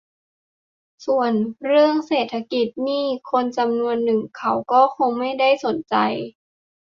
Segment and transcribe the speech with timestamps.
[1.05, 1.31] ส่วน
[1.65, 5.95] เรื่องเศรษฐกิจนี่ คนจำนวนหนึ่งเขาก็คงไม่ได้สนใจ